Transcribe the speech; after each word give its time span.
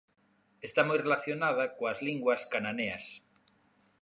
Está 0.67 0.81
moi 0.89 0.97
relacionada 1.05 1.65
coas 1.77 1.99
linguas 2.07 2.41
cananeas. 2.53 3.05